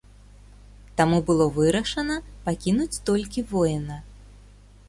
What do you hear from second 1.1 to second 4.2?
было вырашана пакінуць толькі воіна.